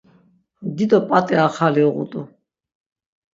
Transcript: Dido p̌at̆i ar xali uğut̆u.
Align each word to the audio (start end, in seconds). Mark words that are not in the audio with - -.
Dido 0.75 0.99
p̌at̆i 1.09 1.35
ar 1.43 1.49
xali 1.55 1.83
uğut̆u. 1.87 2.21